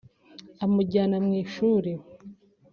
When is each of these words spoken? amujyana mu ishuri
amujyana 0.63 1.17
mu 1.25 1.31
ishuri 1.43 1.91